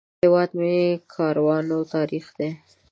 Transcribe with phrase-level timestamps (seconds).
[0.21, 2.49] هیواد مې د کاروانو تاریخ دی